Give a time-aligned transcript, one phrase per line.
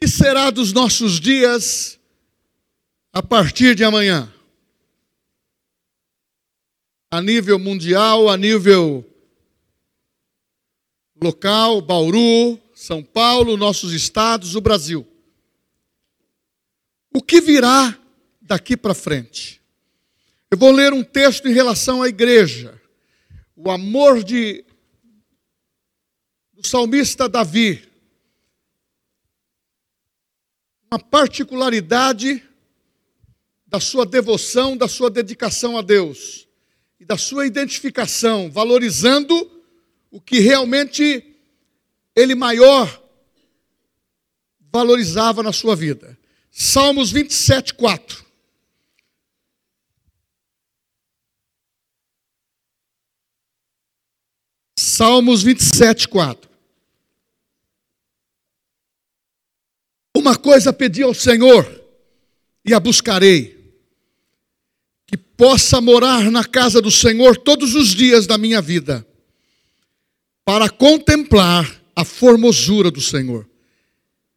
[0.00, 1.98] que será dos nossos dias
[3.12, 4.32] a partir de amanhã?
[7.10, 9.04] A nível mundial, a nível
[11.20, 15.06] local, Bauru, São Paulo, nossos estados, o Brasil.
[17.12, 17.98] O que virá
[18.40, 19.60] daqui para frente?
[20.50, 22.80] Eu vou ler um texto em relação à igreja.
[23.56, 24.64] O amor de
[26.58, 27.87] do salmista Davi.
[30.90, 32.42] Uma particularidade
[33.66, 36.48] da sua devoção, da sua dedicação a Deus
[36.98, 39.50] e da sua identificação, valorizando
[40.10, 41.36] o que realmente
[42.16, 43.02] ele maior
[44.72, 46.18] valorizava na sua vida.
[46.50, 48.24] Salmos 27, 4.
[54.78, 56.47] Salmos 27, 4.
[60.28, 61.66] Uma coisa pedi ao Senhor
[62.62, 63.72] e a buscarei,
[65.06, 69.06] que possa morar na casa do Senhor todos os dias da minha vida,
[70.44, 73.48] para contemplar a formosura do Senhor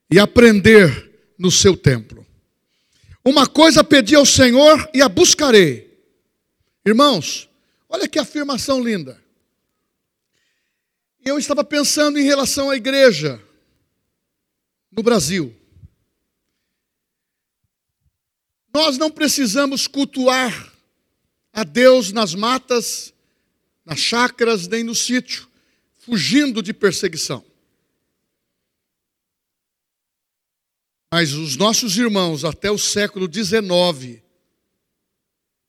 [0.09, 2.25] e aprender no seu templo.
[3.25, 5.93] Uma coisa pedi ao Senhor e a buscarei.
[6.85, 7.49] Irmãos,
[7.89, 9.21] olha que afirmação linda.
[11.21, 13.41] Eu estava pensando em relação à igreja
[14.89, 15.57] no Brasil.
[18.73, 20.71] Nós não precisamos cultuar
[21.51, 23.13] a Deus nas matas,
[23.85, 25.47] nas chácaras, nem no sítio,
[25.97, 27.43] fugindo de perseguição.
[31.13, 34.21] Mas os nossos irmãos, até o século XIX,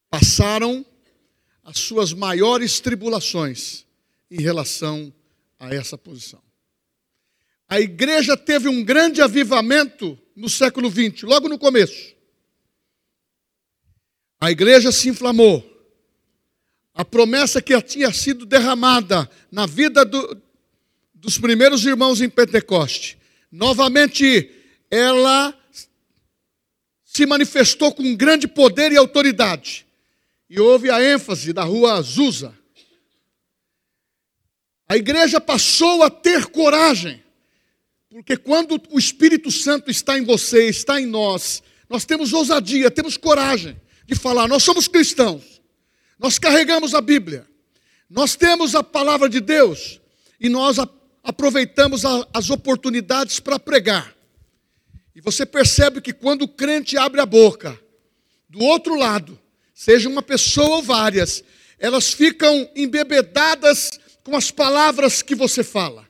[0.09, 0.87] passaram
[1.65, 3.85] as suas maiores tribulações
[4.31, 5.13] em relação
[5.59, 6.41] a essa posição.
[7.69, 12.15] A igreja teve um grande avivamento no século XX, logo no começo.
[14.43, 15.65] A igreja se inflamou.
[16.93, 20.37] A promessa que tinha sido derramada na vida do,
[21.15, 23.17] dos primeiros irmãos em Pentecoste,
[23.53, 24.51] novamente
[24.91, 25.57] ela
[27.05, 29.87] se manifestou com grande poder e autoridade.
[30.51, 32.53] E houve a ênfase da rua Azusa.
[34.89, 37.23] A igreja passou a ter coragem,
[38.11, 43.17] porque quando o Espírito Santo está em você, está em nós, nós temos ousadia, temos
[43.17, 45.61] coragem de falar: nós somos cristãos,
[46.19, 47.47] nós carregamos a Bíblia,
[48.09, 50.01] nós temos a palavra de Deus
[50.41, 50.77] e nós
[51.23, 52.03] aproveitamos
[52.33, 54.15] as oportunidades para pregar.
[55.15, 57.79] E você percebe que quando o crente abre a boca,
[58.49, 59.39] do outro lado,
[59.75, 61.43] seja uma pessoa ou várias,
[61.79, 66.07] elas ficam embebedadas com as palavras que você fala.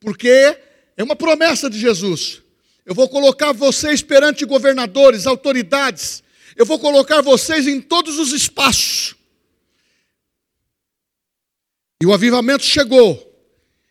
[0.00, 0.58] Porque
[0.96, 2.42] é uma promessa de Jesus.
[2.84, 6.22] Eu vou colocar vocês perante governadores, autoridades,
[6.56, 9.14] eu vou colocar vocês em todos os espaços.
[12.00, 13.22] E o avivamento chegou.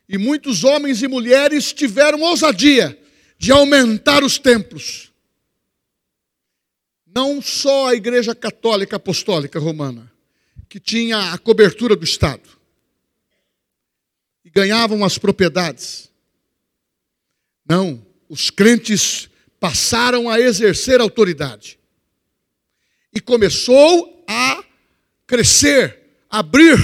[0.10, 3.00] E muitos homens e mulheres tiveram ousadia
[3.38, 5.12] de aumentar os templos.
[7.06, 10.12] Não só a Igreja Católica Apostólica Romana,
[10.68, 12.50] que tinha a cobertura do Estado
[14.44, 16.12] e ganhavam as propriedades.
[17.68, 21.80] Não, os crentes passaram a exercer autoridade.
[23.16, 24.64] E começou a
[25.26, 26.78] crescer, abrir,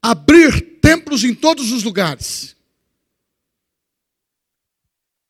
[0.00, 2.56] abrir templos em todos os lugares.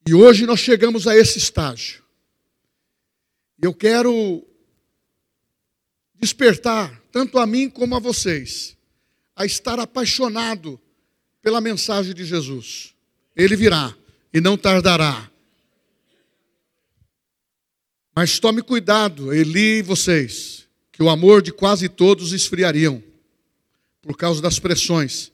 [0.07, 2.03] E hoje nós chegamos a esse estágio.
[3.61, 4.47] Eu quero
[6.15, 8.77] despertar, tanto a mim como a vocês,
[9.35, 10.81] a estar apaixonado
[11.43, 12.95] pela mensagem de Jesus.
[13.35, 13.95] Ele virá
[14.33, 15.31] e não tardará.
[18.15, 23.03] Mas tome cuidado, Eli e vocês, que o amor de quase todos esfriariam
[24.01, 25.33] por causa das pressões,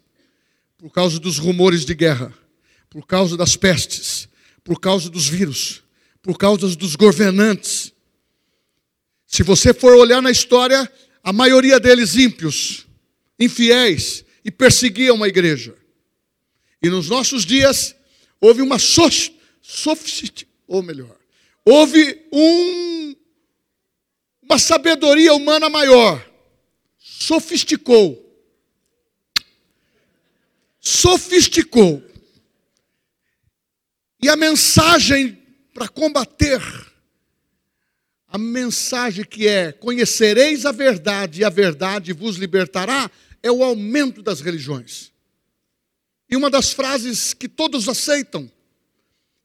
[0.79, 2.33] por causa dos rumores de guerra,
[2.89, 4.29] por causa das pestes,
[4.65, 5.83] por causa dos vírus,
[6.23, 7.93] por causa dos governantes.
[9.27, 10.91] Se você for olhar na história,
[11.23, 12.87] a maioria deles ímpios,
[13.39, 15.75] infiéis e perseguiam a igreja.
[16.83, 17.95] E nos nossos dias
[18.41, 21.20] houve uma sofisticação, ou melhor,
[21.71, 23.15] houve um,
[24.43, 26.25] uma sabedoria humana maior.
[26.99, 28.27] Sofisticou.
[30.81, 32.03] Sofisticou
[34.23, 35.39] e a mensagem
[35.73, 36.61] para combater,
[38.27, 43.11] a mensagem que é: conhecereis a verdade e a verdade vos libertará,
[43.43, 45.13] é o aumento das religiões.
[46.31, 48.51] E uma das frases que todos aceitam,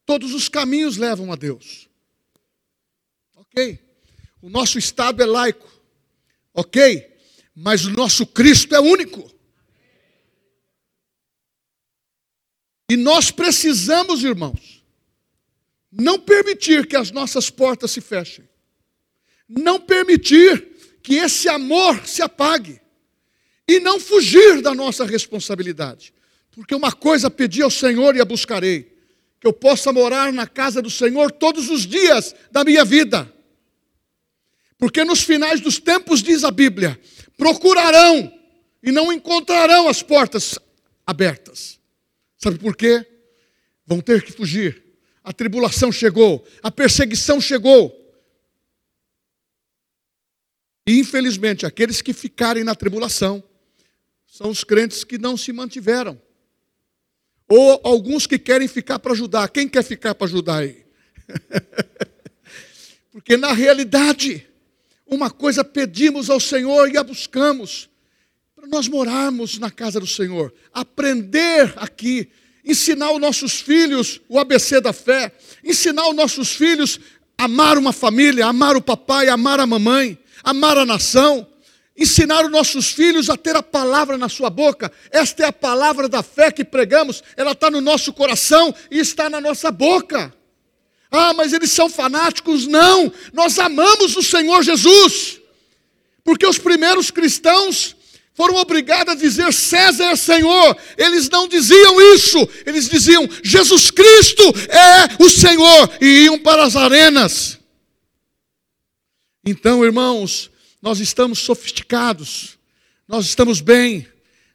[0.05, 1.84] Todos os caminhos levam a Deus.
[4.41, 5.69] O nosso Estado é laico.
[6.53, 7.13] Ok.
[7.55, 9.31] Mas o nosso Cristo é único.
[12.89, 14.83] E nós precisamos, irmãos,
[15.91, 18.47] não permitir que as nossas portas se fechem.
[19.47, 22.79] Não permitir que esse amor se apague.
[23.67, 26.13] E não fugir da nossa responsabilidade.
[26.51, 28.95] Porque uma coisa pedi ao Senhor e a buscarei:
[29.39, 33.31] que eu possa morar na casa do Senhor todos os dias da minha vida.
[34.77, 36.99] Porque nos finais dos tempos, diz a Bíblia,
[37.37, 38.31] procurarão
[38.83, 40.59] e não encontrarão as portas
[41.05, 41.79] abertas.
[42.37, 43.05] Sabe por quê?
[43.85, 44.83] Vão ter que fugir.
[45.23, 48.05] A tribulação chegou, a perseguição chegou.
[50.85, 53.43] E infelizmente, aqueles que ficarem na tribulação
[54.27, 56.21] são os crentes que não se mantiveram.
[57.47, 59.47] Ou alguns que querem ficar para ajudar.
[59.49, 60.85] Quem quer ficar para ajudar aí?
[63.11, 64.47] Porque na realidade,
[65.07, 67.89] uma coisa pedimos ao Senhor e a buscamos,
[68.55, 72.29] para nós morarmos na casa do Senhor, aprender aqui,
[72.63, 75.31] ensinar os nossos filhos o ABC da fé,
[75.63, 76.99] ensinar os nossos filhos
[77.37, 81.47] amar uma família, amar o papai, amar a mamãe, amar a nação,
[81.97, 84.91] ensinar os nossos filhos a ter a palavra na sua boca.
[85.11, 89.29] Esta é a palavra da fé que pregamos, ela está no nosso coração e está
[89.29, 90.33] na nossa boca.
[91.15, 92.67] Ah, mas eles são fanáticos.
[92.67, 95.39] Não, nós amamos o Senhor Jesus.
[96.23, 97.95] Porque os primeiros cristãos
[98.33, 100.77] foram obrigados a dizer César é Senhor.
[100.97, 106.75] Eles não diziam isso, eles diziam Jesus Cristo é o Senhor e iam para as
[106.75, 107.57] arenas.
[109.45, 110.51] Então, irmãos,
[110.81, 112.57] nós estamos sofisticados,
[113.07, 114.07] nós estamos bem,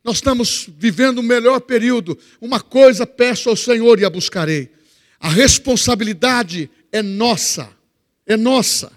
[0.05, 2.19] nós estamos vivendo o melhor período.
[2.41, 4.80] Uma coisa peço ao Senhor e a buscarei
[5.21, 7.71] a responsabilidade é nossa,
[8.27, 8.91] é nossa.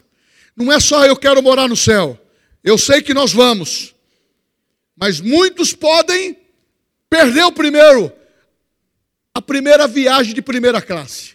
[0.55, 2.17] Não é só eu quero morar no céu.
[2.63, 3.93] Eu sei que nós vamos.
[4.95, 6.37] Mas muitos podem
[7.09, 8.11] perder o primeiro,
[9.33, 11.33] a primeira viagem de primeira classe.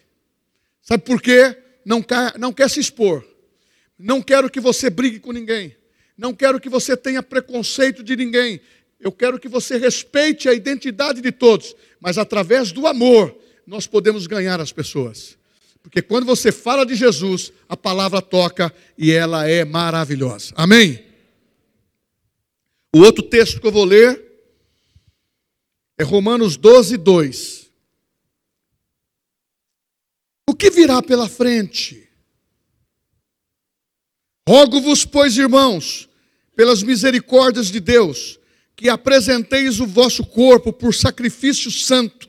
[0.81, 1.55] Sabe por quê?
[1.85, 3.23] Não quer, não quer se expor.
[3.99, 5.77] Não quero que você brigue com ninguém.
[6.17, 8.59] Não quero que você tenha preconceito de ninguém.
[8.99, 13.37] Eu quero que você respeite a identidade de todos, mas através do amor
[13.69, 15.37] nós podemos ganhar as pessoas.
[15.83, 20.55] Porque quando você fala de Jesus, a palavra toca e ela é maravilhosa.
[20.57, 21.05] Amém?
[22.97, 24.25] O outro texto que eu vou ler
[25.99, 27.71] é Romanos 12, 2.
[30.49, 32.09] O que virá pela frente?
[34.49, 36.09] Rogo-vos, pois, irmãos,
[36.57, 38.41] pelas misericórdias de Deus,
[38.75, 42.28] que apresenteis o vosso corpo por sacrifício santo,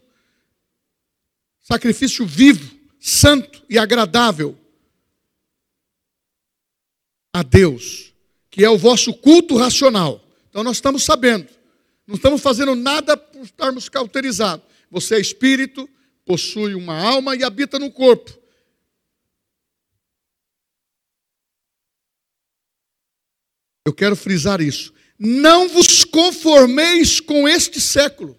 [1.72, 4.58] sacrifício vivo, santo e agradável
[7.32, 8.12] a Deus,
[8.50, 10.20] que é o vosso culto racional.
[10.50, 11.48] Então nós estamos sabendo,
[12.08, 14.66] não estamos fazendo nada por estarmos cauterizados.
[14.90, 15.88] Você é espírito,
[16.26, 18.36] possui uma alma e habita no corpo.
[23.86, 24.92] Eu quero frisar isso.
[25.20, 28.39] Não vos conformeis com este século,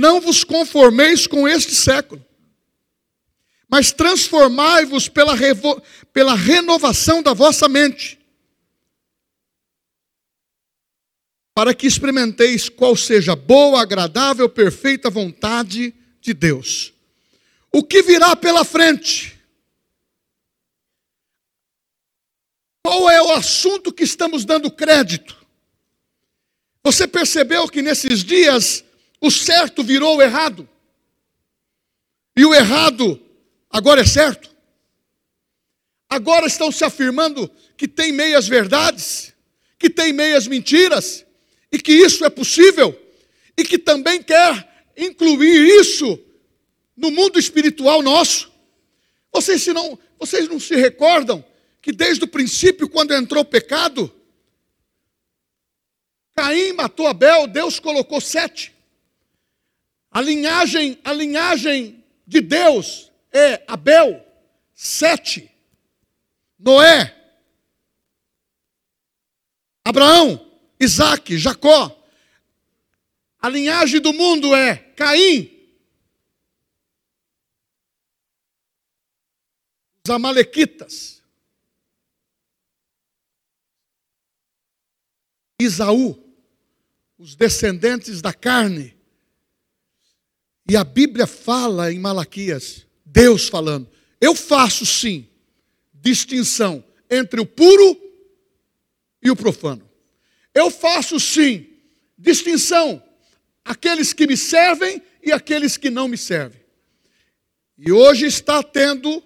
[0.00, 2.24] Não vos conformeis com este século,
[3.68, 5.34] mas transformai-vos pela,
[6.12, 8.16] pela renovação da vossa mente,
[11.52, 16.92] para que experimenteis qual seja boa, agradável, perfeita vontade de Deus.
[17.72, 19.36] O que virá pela frente?
[22.84, 25.36] Qual é o assunto que estamos dando crédito?
[26.84, 28.84] Você percebeu que nesses dias
[29.20, 30.68] o certo virou o errado.
[32.36, 33.20] E o errado
[33.68, 34.54] agora é certo.
[36.08, 39.34] Agora estão se afirmando que tem meias verdades,
[39.78, 41.26] que tem meias mentiras,
[41.70, 42.98] e que isso é possível,
[43.56, 46.18] e que também quer incluir isso
[46.96, 48.50] no mundo espiritual nosso.
[49.32, 51.44] Vocês, se não, vocês não se recordam
[51.82, 54.12] que desde o princípio, quando entrou o pecado,
[56.34, 58.77] Caim matou Abel, Deus colocou sete.
[60.18, 64.20] A linhagem, a linhagem de Deus é Abel,
[64.74, 65.48] Sete,
[66.58, 67.14] Noé,
[69.84, 70.44] Abraão,
[70.80, 71.96] Isaac, Jacó.
[73.40, 75.56] A linhagem do mundo é Caim,
[80.04, 81.22] os Amalequitas,
[85.60, 86.20] Isaú,
[87.16, 88.97] os descendentes da carne,
[90.70, 93.88] E a Bíblia fala em Malaquias, Deus falando:
[94.20, 95.26] Eu faço sim
[95.94, 97.98] distinção entre o puro
[99.22, 99.88] e o profano.
[100.54, 101.66] Eu faço sim
[102.18, 103.02] distinção
[103.64, 106.60] aqueles que me servem e aqueles que não me servem.
[107.78, 109.22] E hoje está tendo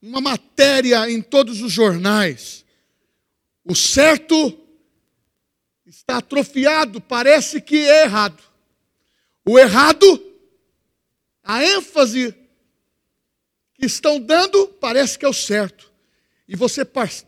[0.00, 2.64] uma matéria em todos os jornais.
[3.64, 4.58] O certo
[5.84, 8.42] está atrofiado, parece que é errado.
[9.44, 10.29] O errado,
[11.42, 12.34] a ênfase
[13.74, 15.90] que estão dando, parece que é o certo.
[16.46, 16.84] E você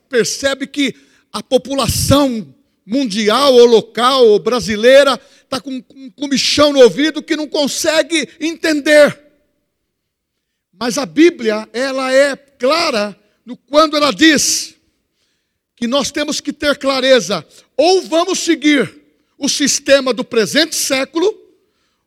[0.09, 0.95] percebe que
[1.33, 2.55] a população
[2.85, 9.19] mundial ou local ou brasileira está com um comichão no ouvido que não consegue entender.
[10.73, 14.75] Mas a Bíblia, ela é clara no quando ela diz
[15.77, 19.03] que nós temos que ter clareza, ou vamos seguir
[19.37, 21.37] o sistema do presente século,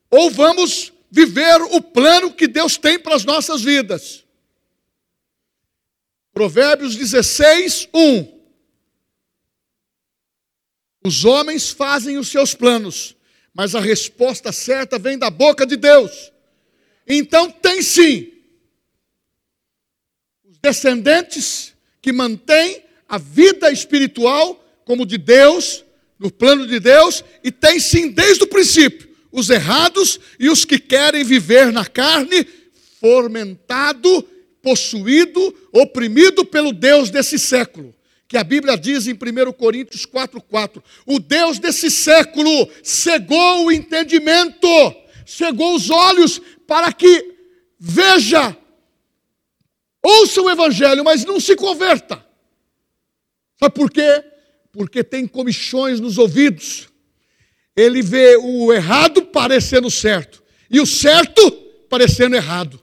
[0.09, 4.25] ou vamos viver o plano que Deus tem para as nossas vidas.
[6.33, 8.35] Provérbios 16, 1.
[11.05, 13.15] Os homens fazem os seus planos,
[13.53, 16.33] mas a resposta certa vem da boca de Deus.
[17.07, 18.33] Então tem sim
[20.43, 25.85] os descendentes que mantêm a vida espiritual como de Deus,
[26.19, 30.79] no plano de Deus, e tem sim desde o princípio os errados e os que
[30.79, 32.47] querem viver na carne,
[32.99, 34.23] fomentado,
[34.61, 37.93] possuído, oprimido pelo Deus desse século
[38.27, 44.67] que a Bíblia diz em 1 Coríntios 4,4: o Deus desse século cegou o entendimento,
[45.25, 47.33] cegou os olhos para que
[47.79, 48.57] veja,
[50.03, 52.25] ouça o Evangelho, mas não se converta.
[53.59, 54.23] Sabe por quê?
[54.71, 56.89] Porque tem comichões nos ouvidos.
[57.75, 61.51] Ele vê o errado parecendo certo e o certo
[61.89, 62.81] parecendo errado.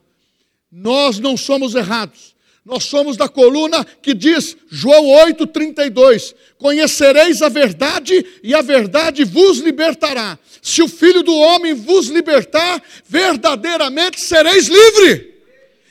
[0.71, 2.33] Nós não somos errados.
[2.65, 9.59] Nós somos da coluna que diz, João 8,32: Conhecereis a verdade e a verdade vos
[9.59, 10.39] libertará.
[10.61, 15.33] Se o Filho do Homem vos libertar, verdadeiramente sereis livre.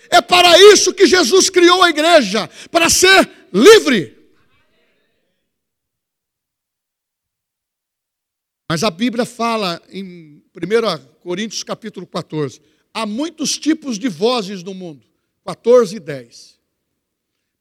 [0.09, 4.20] É para isso que Jesus criou a igreja para ser livre.
[8.71, 12.61] Mas a Bíblia fala em 1 Coríntios capítulo 14:
[12.93, 15.05] há muitos tipos de vozes no mundo.
[15.45, 16.57] 14 e 10.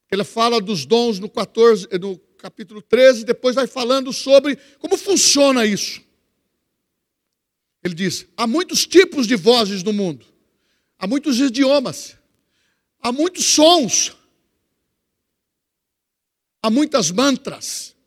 [0.09, 5.65] Ele fala dos dons no, 14, no capítulo 13, depois vai falando sobre como funciona
[5.65, 6.01] isso.
[7.83, 10.25] Ele diz: há muitos tipos de vozes no mundo,
[10.97, 12.15] há muitos idiomas,
[13.01, 14.15] há muitos sons,
[16.63, 17.97] há muitas mantras,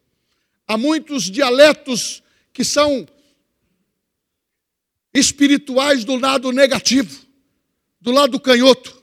[0.67, 2.24] há muitos dialetos
[2.55, 3.07] que são
[5.13, 7.21] espirituais do lado negativo,
[8.01, 9.03] do lado canhoto.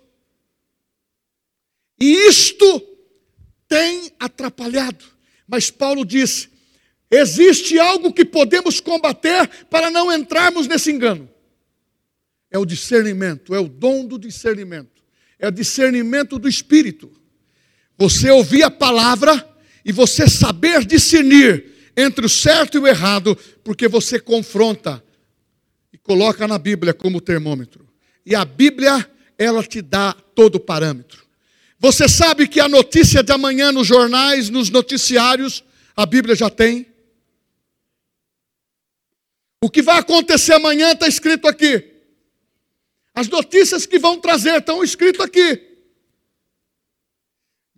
[2.00, 2.82] E isto
[3.68, 5.04] tem atrapalhado.
[5.46, 6.50] Mas Paulo diz:
[7.12, 11.30] existe algo que podemos combater para não entrarmos nesse engano.
[12.50, 15.04] É o discernimento, é o dom do discernimento,
[15.38, 17.12] é o discernimento do espírito.
[17.98, 19.48] Você ouvir a palavra
[19.84, 21.71] e você saber discernir
[22.02, 25.04] entre o certo e o errado, porque você confronta
[25.94, 27.88] e coloca na Bíblia como termômetro.
[28.26, 31.26] E a Bíblia, ela te dá todo o parâmetro.
[31.80, 35.64] Você sabe que a notícia de amanhã nos jornais, nos noticiários,
[35.96, 36.86] a Bíblia já tem?
[39.64, 41.92] O que vai acontecer amanhã está escrito aqui.
[43.14, 45.70] As notícias que vão trazer estão escrito aqui.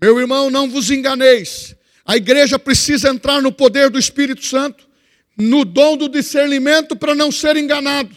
[0.02, 1.76] Meu irmão, não vos enganeis.
[2.06, 4.88] A igreja precisa entrar no poder do Espírito Santo,
[5.38, 8.16] no dom do discernimento para não ser enganado.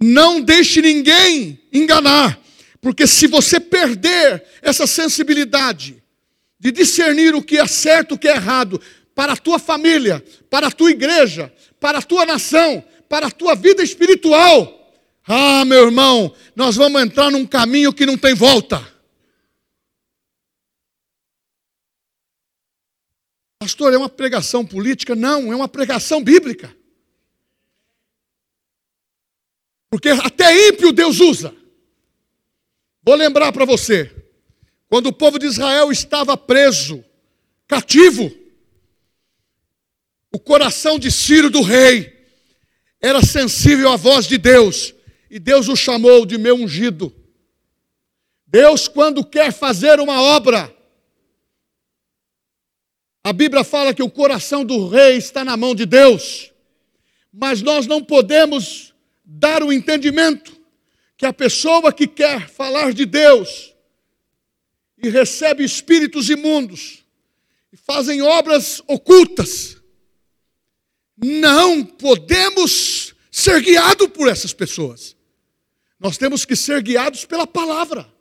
[0.00, 2.40] Não deixe ninguém enganar.
[2.80, 6.02] Porque se você perder essa sensibilidade
[6.58, 8.80] de discernir o que é certo e o que é errado
[9.14, 13.54] para a tua família, para a tua igreja, para a tua nação, para a tua
[13.54, 14.82] vida espiritual,
[15.26, 18.91] ah, meu irmão, nós vamos entrar num caminho que não tem volta.
[23.62, 25.14] Pastor, é uma pregação política?
[25.14, 26.76] Não, é uma pregação bíblica.
[29.88, 31.54] Porque até ímpio Deus usa.
[33.04, 34.10] Vou lembrar para você,
[34.88, 37.04] quando o povo de Israel estava preso,
[37.68, 38.32] cativo,
[40.32, 42.20] o coração de Ciro do rei
[43.00, 44.92] era sensível à voz de Deus,
[45.30, 47.14] e Deus o chamou de meu ungido.
[48.44, 50.76] Deus, quando quer fazer uma obra,
[53.24, 56.50] a Bíblia fala que o coração do rei está na mão de Deus,
[57.32, 58.92] mas nós não podemos
[59.24, 60.52] dar o entendimento
[61.16, 63.72] que a pessoa que quer falar de Deus
[65.00, 67.04] e recebe espíritos imundos
[67.72, 69.76] e fazem obras ocultas,
[71.16, 75.16] não podemos ser guiados por essas pessoas.
[75.98, 78.12] Nós temos que ser guiados pela palavra,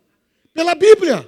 [0.54, 1.28] pela Bíblia.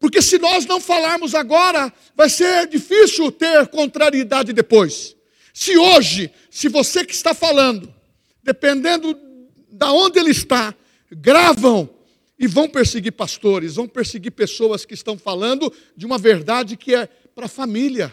[0.00, 5.14] Porque se nós não falarmos agora, vai ser difícil ter contrariedade depois.
[5.52, 7.94] Se hoje, se você que está falando,
[8.42, 9.14] dependendo
[9.70, 10.74] da onde ele está,
[11.12, 11.88] gravam
[12.38, 17.06] e vão perseguir pastores, vão perseguir pessoas que estão falando de uma verdade que é
[17.34, 18.10] para a família.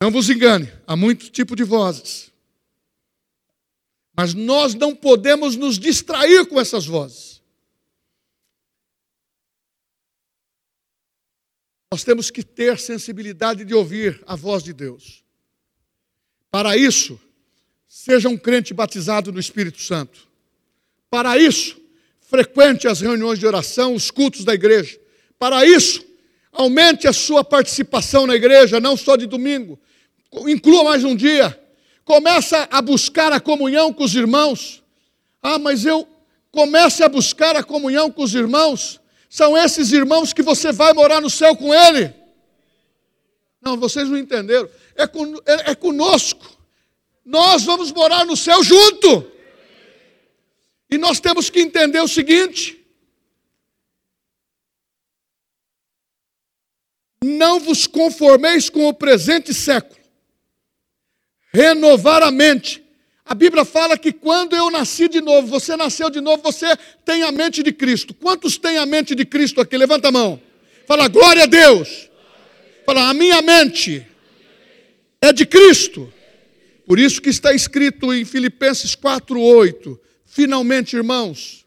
[0.00, 2.30] Não vos engane, há muito tipo de vozes.
[4.16, 7.40] Mas nós não podemos nos distrair com essas vozes.
[11.92, 15.24] Nós temos que ter sensibilidade de ouvir a voz de Deus.
[16.50, 17.20] Para isso,
[17.88, 20.28] seja um crente batizado no Espírito Santo.
[21.10, 21.80] Para isso,
[22.20, 25.00] frequente as reuniões de oração, os cultos da igreja.
[25.36, 26.04] Para isso,
[26.52, 29.78] aumente a sua participação na igreja, não só de domingo,
[30.46, 31.58] inclua mais um dia.
[32.04, 34.82] Começa a buscar a comunhão com os irmãos.
[35.42, 36.08] Ah, mas eu
[36.50, 39.00] comece a buscar a comunhão com os irmãos.
[39.28, 42.12] São esses irmãos que você vai morar no céu com ele.
[43.62, 44.68] Não, vocês não entenderam.
[44.96, 46.58] É, com, é, é conosco.
[47.24, 49.30] Nós vamos morar no céu junto.
[50.90, 52.84] E nós temos que entender o seguinte:
[57.22, 59.99] não vos conformeis com o presente século,
[61.52, 62.82] renovar a mente.
[63.24, 66.66] A Bíblia fala que quando eu nasci de novo, você nasceu de novo, você
[67.04, 68.12] tem a mente de Cristo.
[68.12, 69.76] Quantos têm a mente de Cristo aqui?
[69.76, 70.40] Levanta a mão.
[70.86, 72.08] Fala, glória a Deus.
[72.84, 74.04] Fala, a minha mente
[75.20, 76.12] é de Cristo.
[76.86, 81.64] Por isso que está escrito em Filipenses 4:8, finalmente, irmãos,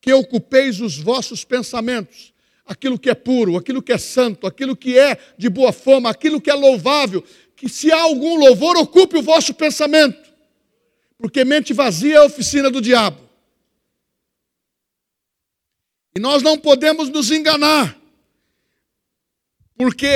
[0.00, 2.32] que ocupeis os vossos pensamentos,
[2.64, 6.40] aquilo que é puro, aquilo que é santo, aquilo que é de boa fama, aquilo
[6.40, 7.24] que é louvável,
[7.56, 10.32] que se há algum louvor, ocupe o vosso pensamento,
[11.18, 13.20] porque mente vazia é a oficina do diabo.
[16.16, 17.98] E nós não podemos nos enganar,
[19.76, 20.06] porque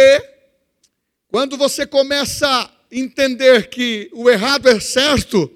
[1.28, 5.50] quando você começa a entender que o errado é certo,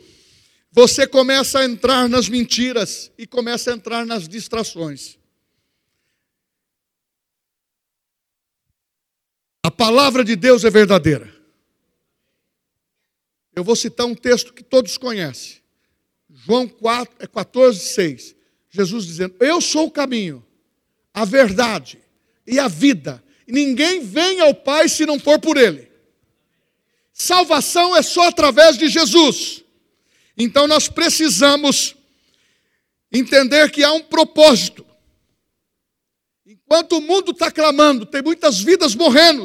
[0.70, 5.18] você começa a entrar nas mentiras e começa a entrar nas distrações.
[9.64, 11.31] A palavra de Deus é verdadeira.
[13.54, 15.58] Eu vou citar um texto que todos conhecem.
[16.30, 18.36] João 4, 14, 6.
[18.70, 20.44] Jesus dizendo: Eu sou o caminho,
[21.12, 21.98] a verdade
[22.46, 23.22] e a vida.
[23.46, 25.90] Ninguém vem ao Pai se não for por Ele.
[27.12, 29.62] Salvação é só através de Jesus.
[30.36, 31.94] Então nós precisamos
[33.12, 34.86] entender que há um propósito.
[36.46, 39.44] Enquanto o mundo está clamando, tem muitas vidas morrendo,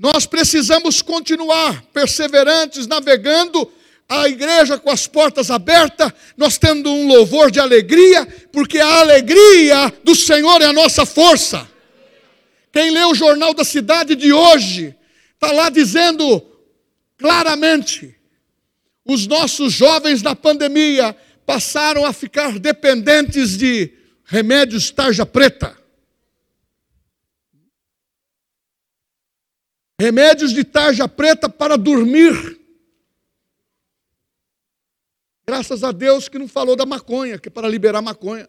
[0.00, 3.70] nós precisamos continuar perseverantes, navegando,
[4.08, 9.92] a igreja com as portas abertas, nós tendo um louvor de alegria, porque a alegria
[10.02, 11.68] do Senhor é a nossa força.
[12.72, 14.96] Quem lê o jornal da cidade de hoje,
[15.34, 16.42] está lá dizendo
[17.18, 18.16] claramente:
[19.04, 23.92] os nossos jovens na pandemia passaram a ficar dependentes de
[24.24, 25.79] remédios tarja preta.
[30.00, 32.58] Remédios de tarja preta para dormir.
[35.46, 38.48] Graças a Deus que não falou da maconha, que é para liberar maconha.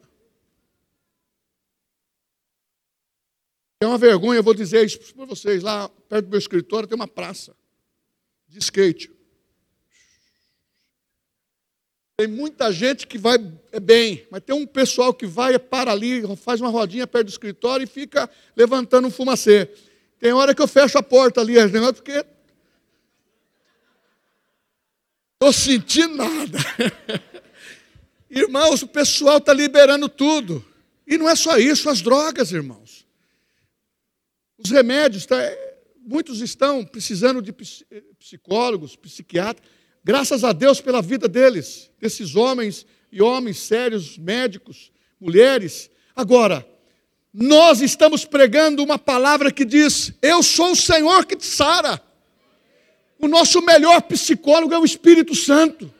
[3.81, 5.61] É uma vergonha, eu vou dizer isso para vocês.
[5.61, 7.53] Lá perto do meu escritório tem uma praça
[8.47, 9.11] de skate.
[12.15, 13.35] Tem muita gente que vai
[13.73, 17.31] é bem, mas tem um pessoal que vai, para ali, faz uma rodinha perto do
[17.31, 19.69] escritório e fica levantando um fumacê.
[20.21, 21.55] Tem hora que eu fecho a porta ali,
[21.95, 22.23] porque
[25.33, 26.59] estou sentindo nada.
[28.29, 30.63] Irmãos, o pessoal está liberando tudo.
[31.07, 33.05] E não é só isso, as drogas, irmãos.
[34.59, 35.35] Os remédios, tá,
[35.97, 37.51] muitos estão precisando de
[38.19, 39.67] psicólogos, psiquiatras.
[40.03, 45.89] Graças a Deus pela vida deles, desses homens e homens sérios, médicos, mulheres.
[46.15, 46.63] Agora,
[47.33, 52.01] nós estamos pregando uma palavra que diz: Eu sou o Senhor que te sara.
[53.17, 55.93] O nosso melhor psicólogo é o Espírito Santo.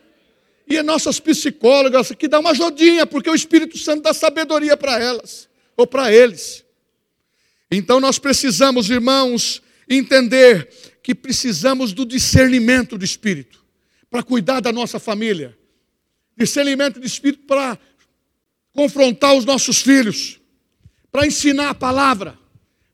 [0.67, 4.99] E as nossas psicólogas que dá uma ajudinha, porque o Espírito Santo dá sabedoria para
[4.99, 6.65] elas, ou para eles.
[7.69, 10.69] Então nós precisamos, irmãos, entender
[11.03, 13.63] que precisamos do discernimento do Espírito,
[14.09, 15.57] para cuidar da nossa família,
[16.37, 17.77] discernimento de espírito para
[18.73, 20.40] confrontar os nossos filhos,
[21.11, 22.39] para ensinar a palavra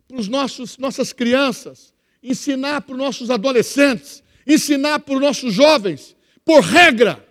[0.08, 6.15] para os nossos nossas crianças, ensinar para os nossos adolescentes, ensinar para os nossos jovens,
[6.45, 7.25] por regra.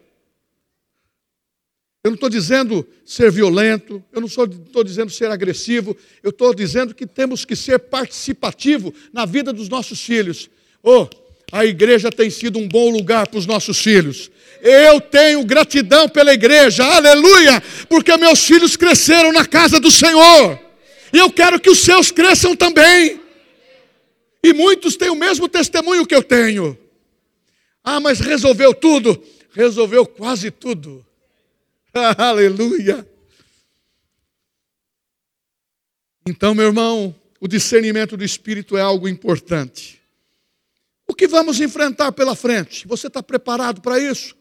[2.05, 6.95] Eu não estou dizendo ser violento, eu não estou dizendo ser agressivo, eu estou dizendo
[6.95, 10.49] que temos que ser participativo na vida dos nossos filhos.
[10.83, 11.09] Oh,
[11.51, 14.31] a igreja tem sido um bom lugar para os nossos filhos.
[14.63, 20.66] Eu tenho gratidão pela igreja, aleluia, porque meus filhos cresceram na casa do Senhor.
[21.17, 23.19] E eu quero que os seus cresçam também.
[24.45, 26.79] E muitos têm o mesmo testemunho que eu tenho.
[27.83, 29.25] Ah, mas resolveu tudo?
[29.51, 31.07] Resolveu quase tudo.
[32.19, 33.11] Aleluia.
[36.29, 39.99] Então, meu irmão, o discernimento do Espírito é algo importante.
[41.07, 42.87] O que vamos enfrentar pela frente?
[42.87, 44.37] Você está preparado para isso?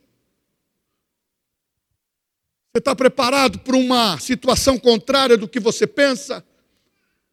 [2.73, 6.43] Você está preparado para uma situação contrária do que você pensa?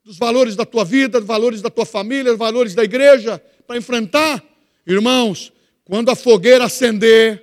[0.05, 3.77] Dos valores da tua vida, dos valores da tua família, dos valores da igreja, para
[3.77, 4.43] enfrentar?
[4.87, 5.53] Irmãos,
[5.85, 7.43] quando a fogueira acender,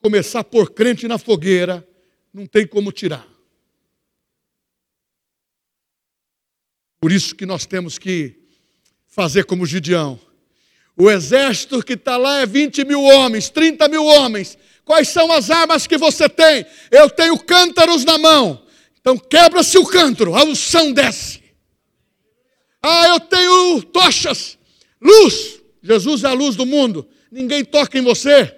[0.00, 1.86] começar a pôr crente na fogueira,
[2.32, 3.26] não tem como tirar.
[7.00, 8.36] Por isso que nós temos que
[9.06, 10.18] fazer como Gideão.
[10.96, 14.56] O exército que está lá é 20 mil homens, 30 mil homens.
[14.84, 16.64] Quais são as armas que você tem?
[16.90, 18.64] Eu tenho cântaros na mão.
[19.02, 21.42] Então quebra-se o cântaro, a unção desce.
[22.80, 24.56] Ah, eu tenho tochas,
[25.00, 25.60] luz.
[25.82, 27.06] Jesus é a luz do mundo.
[27.30, 28.56] Ninguém toca em você.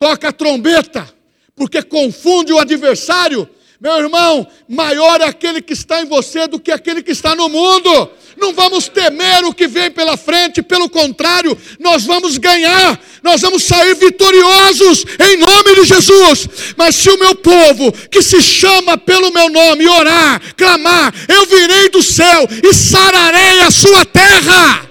[0.00, 1.08] Toca a trombeta,
[1.54, 3.48] porque confunde o adversário.
[3.80, 7.48] Meu irmão, maior é aquele que está em você do que aquele que está no
[7.48, 8.10] mundo.
[8.36, 13.62] Não vamos temer o que vem pela frente, pelo contrário, nós vamos ganhar, nós vamos
[13.62, 16.48] sair vitoriosos em nome de Jesus.
[16.76, 21.88] Mas se o meu povo, que se chama pelo meu nome, orar, clamar, eu virei
[21.88, 24.88] do céu e sararei a sua terra.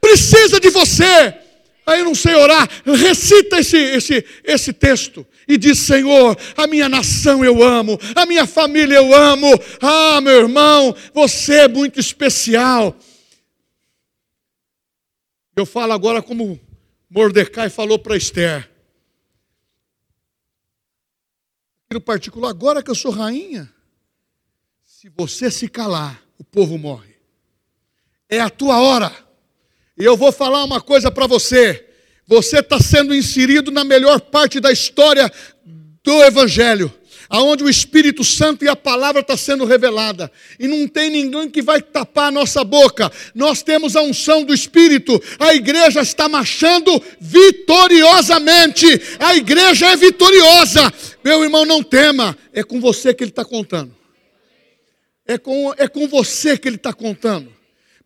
[0.00, 1.34] Precisa de você.
[1.86, 6.88] Aí eu não sei orar, recita esse, esse, esse texto e diz: Senhor, a minha
[6.88, 9.48] nação eu amo, a minha família eu amo.
[9.80, 12.96] Ah, meu irmão, você é muito especial.
[15.54, 16.60] Eu falo agora como
[17.08, 18.70] Mordecai falou para Esther.
[21.90, 23.72] No particular, agora que eu sou rainha,
[24.82, 27.14] se você se calar, o povo morre.
[28.28, 29.14] É a tua hora.
[29.96, 31.85] E eu vou falar uma coisa para você.
[32.26, 35.32] Você está sendo inserido na melhor parte da história
[36.02, 36.92] do Evangelho,
[37.28, 41.62] aonde o Espírito Santo e a palavra está sendo revelada, e não tem ninguém que
[41.62, 43.12] vai tapar a nossa boca.
[43.32, 48.86] Nós temos a unção do Espírito, a igreja está marchando vitoriosamente.
[49.20, 50.92] A igreja é vitoriosa.
[51.24, 53.94] Meu irmão, não tema, é com você que ele está contando.
[55.24, 57.52] É com, é com você que ele está contando,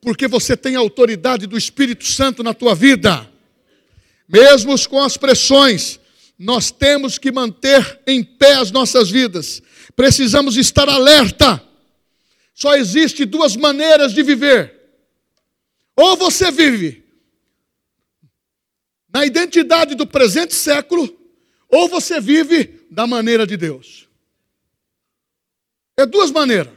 [0.00, 3.29] porque você tem a autoridade do Espírito Santo na tua vida
[4.32, 5.98] mesmo com as pressões,
[6.38, 9.60] nós temos que manter em pé as nossas vidas.
[9.96, 11.62] Precisamos estar alerta.
[12.54, 14.74] Só existe duas maneiras de viver.
[15.96, 17.04] Ou você vive
[19.12, 21.18] na identidade do presente século,
[21.68, 24.08] ou você vive da maneira de Deus.
[25.96, 26.72] É duas maneiras.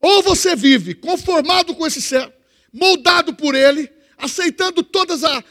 [0.00, 2.34] Ou você vive conformado com esse século,
[2.72, 5.42] moldado por ele, aceitando todas as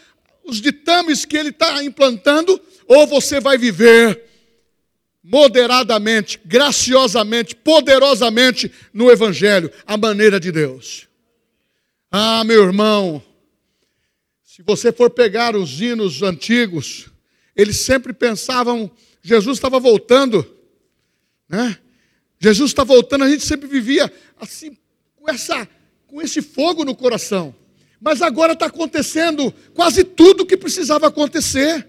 [0.46, 4.24] os ditames que ele está implantando, ou você vai viver
[5.24, 11.08] moderadamente, graciosamente, poderosamente no Evangelho, a maneira de Deus.
[12.12, 13.24] Ah, meu irmão,
[14.44, 17.08] se você for pegar os hinos antigos,
[17.56, 20.46] eles sempre pensavam, Jesus estava voltando,
[21.48, 21.78] né?
[22.38, 24.78] Jesus está voltando, a gente sempre vivia assim,
[25.16, 25.68] com, essa,
[26.06, 27.56] com esse fogo no coração.
[28.04, 31.88] Mas agora está acontecendo quase tudo o que precisava acontecer.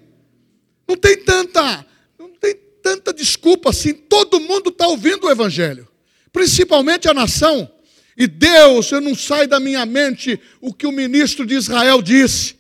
[0.86, 1.84] Não tem tanta,
[2.16, 3.92] não tem tanta desculpa assim.
[3.92, 5.88] Todo mundo está ouvindo o Evangelho,
[6.32, 7.68] principalmente a nação.
[8.16, 12.54] E Deus, eu não sai da minha mente o que o ministro de Israel disse.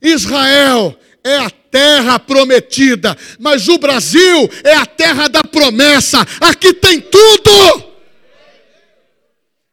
[0.00, 6.24] Israel é a terra prometida, mas o Brasil é a terra da promessa.
[6.40, 7.89] Aqui tem tudo.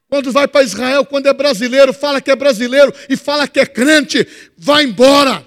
[0.09, 3.65] Quando vai para Israel, quando é brasileiro, fala que é brasileiro e fala que é
[3.65, 4.25] crente,
[4.57, 5.45] vai embora.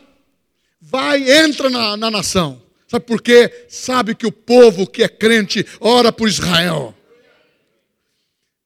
[0.81, 2.61] Vai, entra na, na nação.
[2.87, 3.67] Sabe por quê?
[3.69, 6.95] Sabe que o povo que é crente ora por Israel.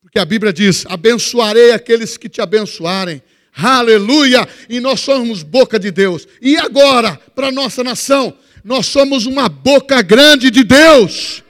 [0.02, 3.22] Porque a Bíblia diz: abençoarei aqueles que te abençoarem,
[3.56, 4.48] Aleluia!
[4.68, 6.26] E nós somos boca de Deus.
[6.42, 11.43] E agora, para nossa nação, nós somos uma boca grande de Deus.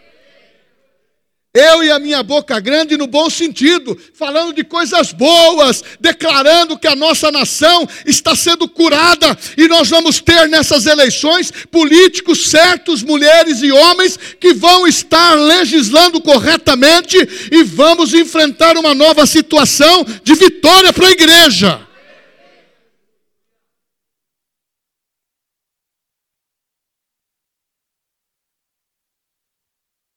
[1.56, 6.88] Eu e a minha boca grande no bom sentido, falando de coisas boas, declarando que
[6.88, 13.62] a nossa nação está sendo curada e nós vamos ter nessas eleições políticos certos, mulheres
[13.62, 17.16] e homens que vão estar legislando corretamente
[17.52, 21.93] e vamos enfrentar uma nova situação de vitória para a igreja.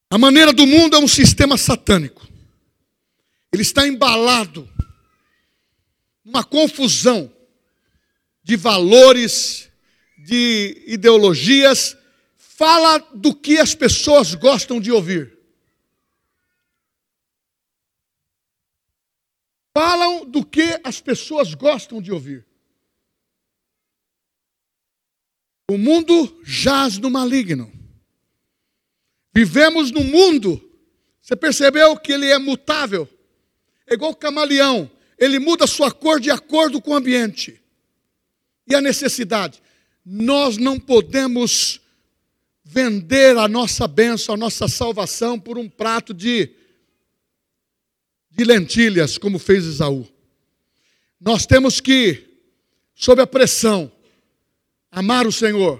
[0.09, 2.25] A maneira do mundo é um sistema satânico.
[3.51, 4.69] Ele está embalado
[6.23, 7.33] numa confusão
[8.43, 9.69] de valores,
[10.17, 11.97] de ideologias,
[12.37, 15.37] fala do que as pessoas gostam de ouvir.
[19.73, 22.45] Falam do que as pessoas gostam de ouvir.
[25.69, 27.71] O mundo jaz no maligno.
[29.37, 30.59] Vivemos no mundo.
[31.21, 33.07] Você percebeu que ele é mutável?
[33.85, 34.89] É igual o camaleão.
[35.15, 37.61] Ele muda sua cor de acordo com o ambiente
[38.65, 39.61] e a necessidade.
[40.03, 41.79] Nós não podemos
[42.63, 46.49] vender a nossa bênção, a nossa salvação por um prato de,
[48.31, 50.07] de lentilhas, como fez Esaú.
[51.21, 52.27] Nós temos que,
[52.95, 53.91] sob a pressão,
[54.91, 55.79] amar o Senhor,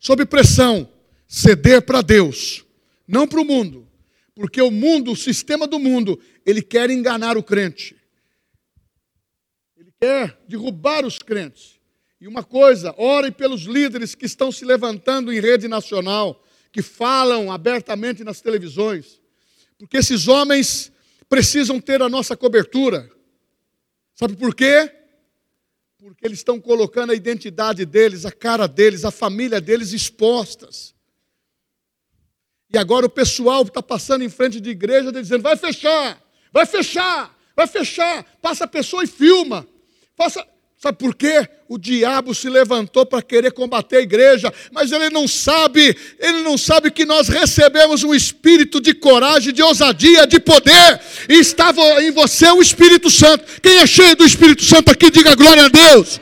[0.00, 0.88] sob pressão,
[1.28, 2.64] ceder para Deus
[3.06, 3.88] não para o mundo,
[4.34, 7.96] porque o mundo, o sistema do mundo, ele quer enganar o crente,
[9.76, 11.76] ele quer derrubar os crentes.
[12.20, 16.42] E uma coisa, orem pelos líderes que estão se levantando em rede nacional,
[16.72, 19.20] que falam abertamente nas televisões,
[19.78, 20.90] porque esses homens
[21.28, 23.10] precisam ter a nossa cobertura.
[24.14, 24.90] Sabe por quê?
[25.98, 30.95] Porque eles estão colocando a identidade deles, a cara deles, a família deles expostas.
[32.72, 36.20] E agora o pessoal está passando em frente de igreja dizendo: vai fechar,
[36.52, 38.24] vai fechar, vai fechar.
[38.42, 39.66] Passa a pessoa e filma.
[40.16, 40.44] Passa...
[40.78, 41.48] Sabe por quê?
[41.68, 46.58] O diabo se levantou para querer combater a igreja, mas ele não sabe, ele não
[46.58, 51.00] sabe que nós recebemos um espírito de coragem, de ousadia, de poder,
[51.30, 53.60] e estava em você o Espírito Santo.
[53.62, 56.20] Quem é cheio do Espírito Santo aqui, diga glória a Deus.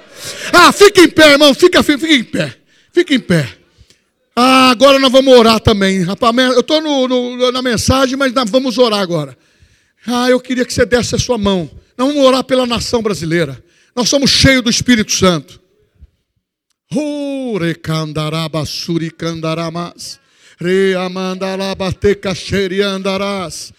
[0.53, 2.57] Ah, fica em pé, irmão, fica, fica em pé,
[2.93, 3.64] fica em pé.
[4.37, 6.05] Ah, agora nós vamos orar também.
[6.05, 9.37] Eu estou na mensagem, mas nós vamos orar agora.
[10.07, 11.71] Ah, eu queria que você desse a sua mão.
[11.97, 13.63] Nós vamos orar pela nação brasileira.
[13.95, 15.61] Nós somos cheios do Espírito Santo.
[20.61, 23.73] Reamandalabate cacheriandarás.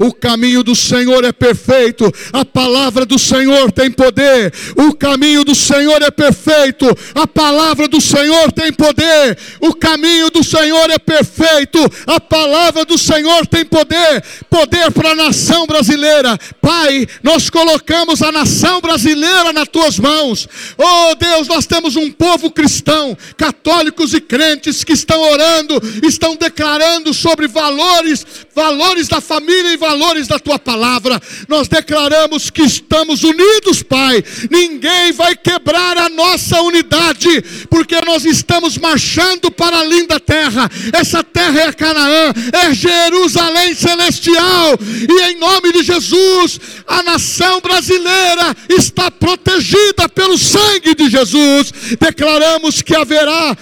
[0.00, 4.52] O caminho do Senhor é perfeito, a palavra do Senhor tem poder.
[4.76, 9.38] O caminho do Senhor é perfeito, a palavra do Senhor tem poder.
[9.60, 14.24] O caminho do Senhor é perfeito, a palavra do Senhor tem poder.
[14.50, 16.36] Poder para a nação brasileira.
[16.60, 20.48] Pai, nós colocamos a nação brasileira nas tuas mãos.
[20.76, 23.03] Oh Deus, nós temos um povo cristão
[23.36, 30.28] católicos e crentes que estão orando, estão declarando sobre valores, valores da família e valores
[30.28, 31.20] da tua palavra.
[31.48, 34.22] Nós declaramos que estamos unidos, Pai.
[34.50, 40.70] Ninguém vai quebrar a nossa unidade, porque nós estamos marchando para a linda terra.
[40.92, 44.78] Essa terra é Canaã, é Jerusalém celestial.
[45.08, 51.72] E em nome de Jesus, a nação brasileira está protegida pelo sangue de Jesus.
[51.98, 53.56] Declaramos que haverá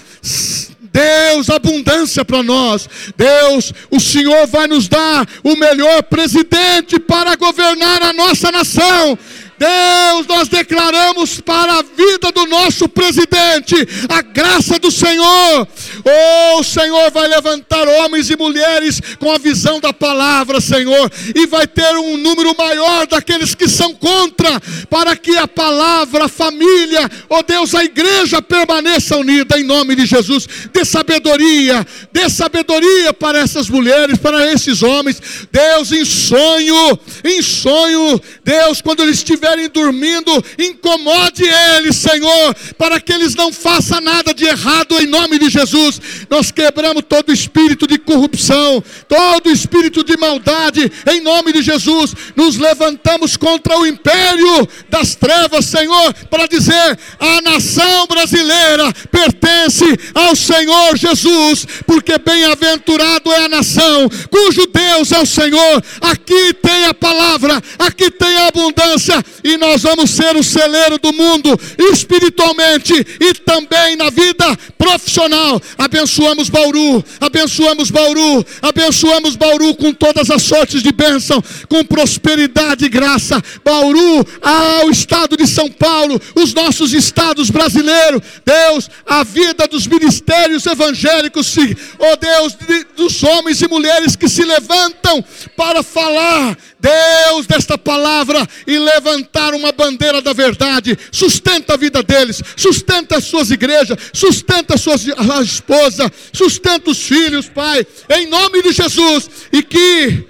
[0.92, 2.88] Deus, abundância para nós.
[3.16, 9.18] Deus, o Senhor vai nos dar o melhor presidente para governar a nossa nação.
[9.62, 13.76] Deus, nós declaramos para a vida do nosso presidente
[14.08, 15.68] a graça do Senhor.
[16.04, 21.46] Oh, o Senhor vai levantar homens e mulheres com a visão da palavra, Senhor, e
[21.46, 27.08] vai ter um número maior daqueles que são contra, para que a palavra, a família,
[27.28, 30.48] oh Deus, a igreja permaneça unida em nome de Jesus.
[30.72, 35.22] Dê sabedoria, dê sabedoria para essas mulheres, para esses homens.
[35.52, 43.00] Deus, em sonho, em sonho, Deus, quando eles estiverem estiverem dormindo, incomode eles, Senhor, para
[43.00, 46.00] que eles não façam nada de errado em nome de Jesus.
[46.28, 52.14] Nós quebramos todo espírito de corrupção, todo espírito de maldade em nome de Jesus.
[52.34, 59.84] Nos levantamos contra o império das trevas, Senhor, para dizer: a nação brasileira pertence
[60.14, 65.82] ao Senhor Jesus, porque bem-aventurado é a nação cujo Deus é o Senhor.
[66.00, 71.12] Aqui tem a palavra, aqui tem a abundância, e nós vamos ser o celeiro do
[71.12, 75.60] mundo espiritualmente e também na vida profissional.
[75.76, 82.88] Abençoamos Bauru, abençoamos Bauru, abençoamos Bauru com todas as sortes de bênção, com prosperidade e
[82.88, 83.42] graça.
[83.64, 90.66] Bauru, ao estado de São Paulo, os nossos estados brasileiros, Deus, a vida dos ministérios
[90.66, 91.54] evangélicos,
[91.98, 92.56] oh Deus,
[92.96, 95.24] dos homens e mulheres que se levantam
[95.56, 100.98] para falar Deus desta palavra e levantar uma bandeira da verdade.
[101.10, 104.96] Sustenta a vida deles, sustenta as suas igrejas, sustenta a sua
[105.42, 109.28] esposa, sustenta os filhos, Pai, em nome de Jesus.
[109.52, 110.24] E que,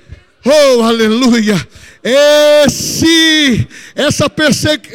[0.45, 1.67] oh, aleluia
[2.05, 4.31] esse, essa,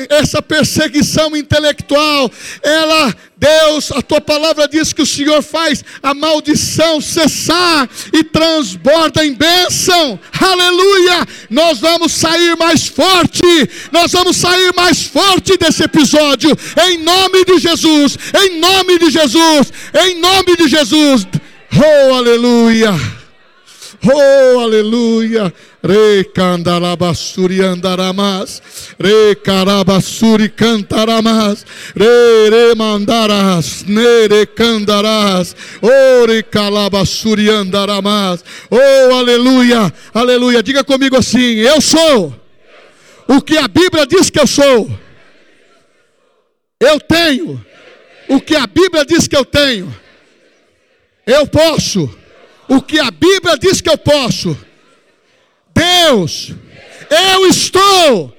[0.09, 2.29] essa perseguição intelectual,
[2.61, 9.25] ela, Deus, a tua palavra diz que o Senhor faz a maldição cessar e transborda
[9.25, 11.25] em bênção, aleluia.
[11.49, 16.57] Nós vamos sair mais forte, nós vamos sair mais forte desse episódio,
[16.89, 19.71] em nome de Jesus, em nome de Jesus,
[20.05, 21.25] em nome de Jesus,
[21.73, 22.93] oh, aleluia,
[24.03, 25.53] oh, aleluia.
[25.87, 28.61] Re candalabasuri andaramas,
[28.99, 38.43] re carabasuri cantaramas, re re mandaras, nere candarás, ore calabasuri andaramas.
[38.69, 40.61] Oh, aleluia, aleluia.
[40.61, 42.35] Diga comigo assim: Eu sou
[43.25, 44.91] o que a Bíblia diz que eu sou.
[46.81, 47.65] Eu tenho
[48.27, 49.95] o que a Bíblia diz que eu tenho.
[51.25, 52.13] Eu posso
[52.67, 54.66] o que a Bíblia diz que eu posso.
[55.87, 56.53] Deus,
[57.09, 58.35] eu estou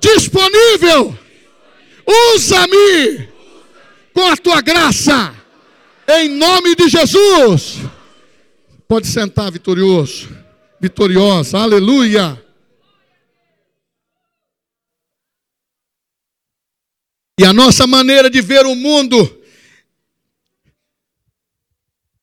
[0.00, 1.16] disponível.
[2.34, 3.28] Usa-me
[4.12, 5.34] com a tua graça,
[6.08, 7.78] em nome de Jesus.
[8.88, 10.28] Pode sentar, vitorioso,
[10.80, 12.42] vitoriosa, aleluia.
[17.38, 19.16] E a nossa maneira de ver o mundo,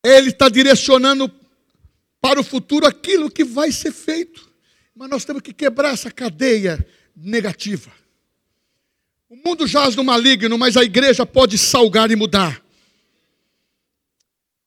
[0.03, 1.31] Ele está direcionando
[2.25, 4.49] para o futuro aquilo que vai ser feito.
[4.95, 6.83] Mas nós temos que quebrar essa cadeia
[7.15, 7.91] negativa.
[9.29, 12.65] O mundo jaz no maligno, mas a igreja pode salgar e mudar.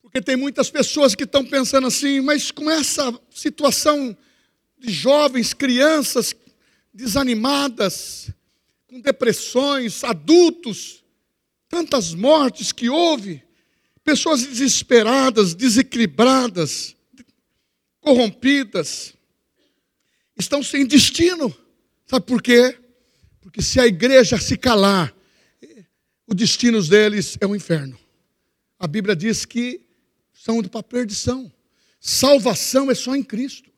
[0.00, 4.16] Porque tem muitas pessoas que estão pensando assim, mas com essa situação
[4.78, 6.36] de jovens, crianças
[6.94, 8.30] desanimadas,
[8.86, 11.02] com depressões, adultos,
[11.68, 13.42] tantas mortes que houve,
[14.04, 16.94] pessoas desesperadas, desequilibradas,
[18.00, 19.14] corrompidas,
[20.36, 21.54] estão sem destino.
[22.06, 22.78] Sabe por quê?
[23.40, 25.14] Porque se a igreja se calar,
[26.26, 27.98] o destino deles é o inferno.
[28.78, 29.84] A Bíblia diz que
[30.32, 31.52] são para perdição.
[32.00, 33.70] Salvação é só em Cristo.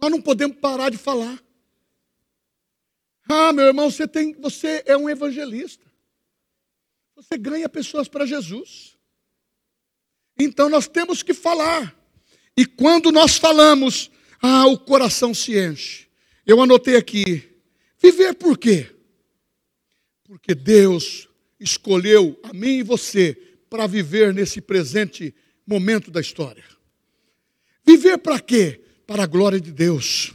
[0.00, 1.42] Nós não podemos parar de falar.
[3.28, 5.84] Ah, meu irmão, você tem, você é um evangelista.
[7.14, 8.96] Você ganha pessoas para Jesus.
[10.38, 11.94] Então nós temos que falar.
[12.60, 16.06] E quando nós falamos, ah, o coração se enche.
[16.44, 17.42] Eu anotei aqui.
[17.98, 18.94] Viver por quê?
[20.24, 21.26] Porque Deus
[21.58, 23.32] escolheu a mim e você
[23.70, 25.34] para viver nesse presente
[25.66, 26.62] momento da história.
[27.82, 28.82] Viver para quê?
[29.06, 30.34] Para a glória de Deus.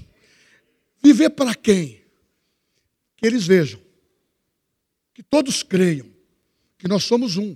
[1.04, 2.02] Viver para quem?
[3.18, 3.80] Que eles vejam.
[5.14, 6.12] Que todos creiam
[6.80, 7.56] que nós somos um.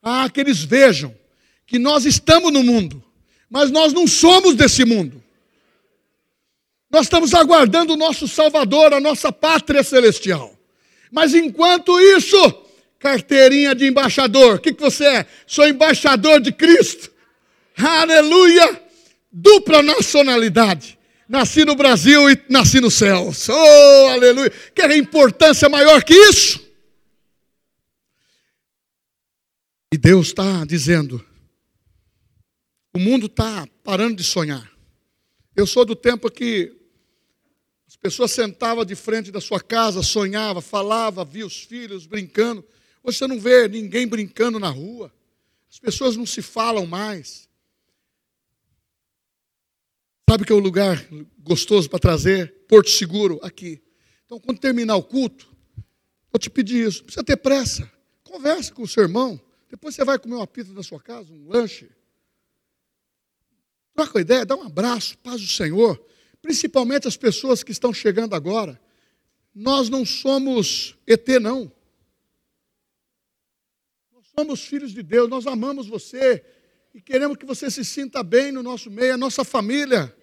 [0.00, 1.12] Ah, que eles vejam
[1.66, 3.04] que nós estamos no mundo,
[3.50, 5.22] mas nós não somos desse mundo.
[6.90, 10.54] Nós estamos aguardando o nosso Salvador, a nossa pátria celestial.
[11.10, 12.36] Mas enquanto isso,
[12.98, 14.56] carteirinha de embaixador.
[14.56, 15.26] O que, que você é?
[15.46, 17.10] Sou embaixador de Cristo.
[17.76, 18.82] Aleluia!
[19.30, 20.98] Dupla nacionalidade.
[21.28, 23.30] Nasci no Brasil e nasci no céu.
[23.48, 24.50] Oh, aleluia!
[24.74, 26.66] Quer importância maior que isso?
[29.92, 31.24] E Deus está dizendo:
[32.94, 34.70] o mundo está parando de sonhar.
[35.54, 36.74] Eu sou do tempo que
[37.86, 42.64] as pessoas sentavam de frente da sua casa, sonhava, falava, via os filhos brincando.
[43.02, 45.12] Hoje você não vê ninguém brincando na rua.
[45.70, 47.48] As pessoas não se falam mais.
[50.28, 51.02] Sabe que é o lugar
[51.38, 52.66] gostoso para trazer?
[52.68, 53.82] Porto Seguro, aqui.
[54.26, 55.48] Então, quando terminar o culto,
[56.30, 56.98] vou te pedir isso.
[56.98, 57.90] Não precisa ter pressa.
[58.22, 59.40] Converse com o seu irmão.
[59.70, 61.88] Depois você vai comer uma pizza na sua casa, um lanche.
[63.98, 66.00] Troca ideia, dá um abraço, paz do Senhor.
[66.40, 68.80] Principalmente as pessoas que estão chegando agora.
[69.52, 71.72] Nós não somos ET, não.
[74.14, 76.44] Nós somos filhos de Deus, nós amamos você
[76.94, 80.16] e queremos que você se sinta bem no nosso meio, a nossa família.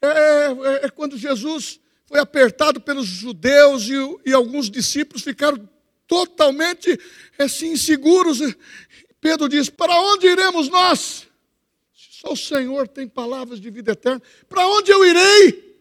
[0.00, 3.94] É, é, é quando Jesus foi apertado pelos judeus e,
[4.26, 5.68] e alguns discípulos ficaram
[6.06, 6.96] totalmente
[7.36, 8.38] assim, inseguros.
[9.20, 11.25] Pedro diz: Para onde iremos nós?
[12.26, 14.20] Só o Senhor tem palavras de vida eterna.
[14.48, 15.78] Para onde eu irei?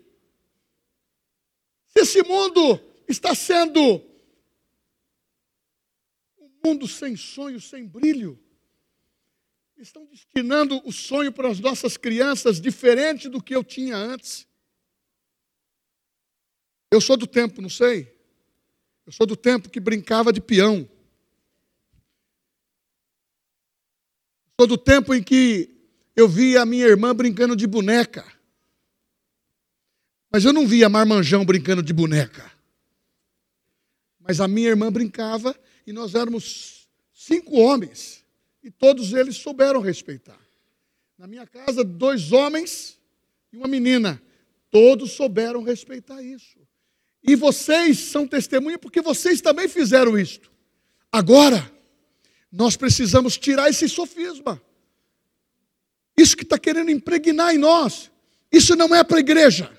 [1.88, 3.82] Se esse mundo está sendo
[6.38, 8.40] um mundo sem sonho, sem brilho,
[9.76, 14.48] estão destinando o sonho para as nossas crianças diferente do que eu tinha antes.
[16.92, 18.16] Eu sou do tempo, não sei.
[19.04, 20.88] Eu sou do tempo que brincava de peão.
[24.60, 25.75] Sou do tempo em que
[26.16, 28.26] eu via a minha irmã brincando de boneca.
[30.32, 32.52] Mas eu não via marmanjão brincando de boneca.
[34.20, 35.56] Mas a minha irmã brincava
[35.86, 38.24] e nós éramos cinco homens.
[38.64, 40.40] E todos eles souberam respeitar.
[41.18, 43.00] Na minha casa, dois homens
[43.54, 44.22] e uma menina.
[44.72, 46.60] Todos souberam respeitar isso.
[47.24, 50.52] E vocês são testemunha porque vocês também fizeram isto.
[51.12, 51.72] Agora,
[52.52, 54.62] nós precisamos tirar esse sofisma.
[56.18, 58.12] Isso que está querendo impregnar em nós.
[58.52, 59.70] Isso não é para a igreja.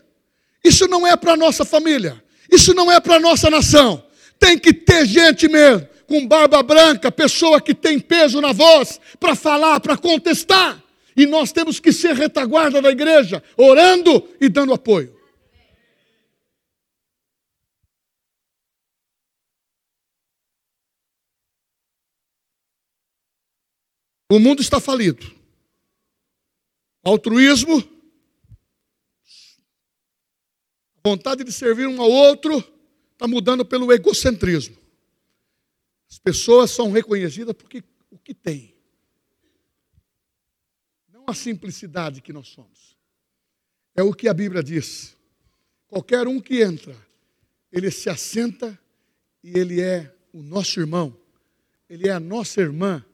[0.62, 2.22] Isso não é para a nossa família.
[2.50, 4.04] Isso não é para a nossa nação.
[4.38, 9.34] Tem que ter gente mesmo, com barba branca, pessoa que tem peso na voz, para
[9.34, 10.82] falar, para contestar.
[11.16, 15.16] E nós temos que ser retaguarda da igreja, orando e dando apoio.
[24.30, 25.34] O mundo está falido.
[27.06, 27.88] Altruísmo,
[31.04, 32.58] vontade de servir um ao outro,
[33.12, 34.76] está mudando pelo egocentrismo.
[36.10, 38.74] As pessoas são reconhecidas porque o que tem.
[41.08, 42.96] Não a simplicidade que nós somos.
[43.94, 45.16] É o que a Bíblia diz.
[45.86, 46.96] Qualquer um que entra,
[47.70, 48.76] ele se assenta
[49.44, 51.16] e ele é o nosso irmão,
[51.88, 53.06] ele é a nossa irmã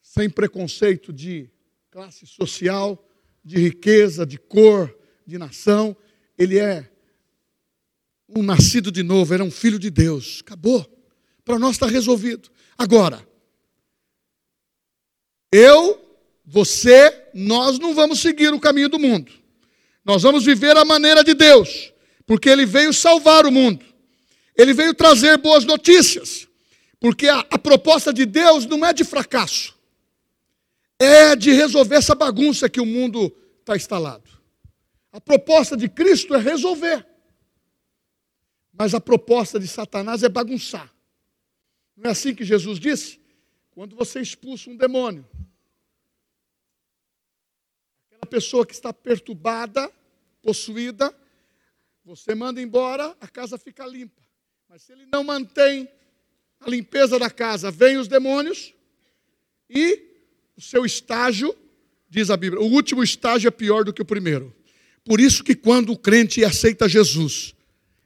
[0.00, 1.50] sem preconceito de
[1.94, 3.08] classe social,
[3.44, 4.92] de riqueza, de cor,
[5.24, 5.96] de nação.
[6.36, 6.90] Ele é
[8.28, 10.40] um nascido de novo, era um filho de Deus.
[10.44, 10.84] Acabou.
[11.44, 12.50] Para nós está resolvido.
[12.76, 13.24] Agora,
[15.52, 19.30] eu, você, nós não vamos seguir o caminho do mundo.
[20.04, 21.92] Nós vamos viver a maneira de Deus,
[22.26, 23.84] porque Ele veio salvar o mundo.
[24.56, 26.48] Ele veio trazer boas notícias,
[26.98, 29.73] porque a, a proposta de Deus não é de fracasso
[30.98, 34.30] é de resolver essa bagunça que o mundo está instalado.
[35.12, 37.06] A proposta de Cristo é resolver.
[38.72, 40.92] Mas a proposta de Satanás é bagunçar.
[41.96, 43.20] Não é assim que Jesus disse?
[43.70, 45.24] Quando você expulsa um demônio,
[48.06, 49.90] aquela pessoa que está perturbada,
[50.42, 51.14] possuída,
[52.04, 54.22] você manda embora, a casa fica limpa.
[54.68, 55.88] Mas se ele não mantém
[56.60, 58.74] a limpeza da casa, vem os demônios
[59.70, 60.13] e
[60.56, 61.54] o seu estágio,
[62.08, 64.54] diz a Bíblia, o último estágio é pior do que o primeiro.
[65.04, 67.54] Por isso que quando o crente aceita Jesus,